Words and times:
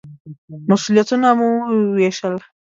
مسوولیتونه 0.69 1.29
مو 1.39 1.47
ووېشل. 1.67 2.35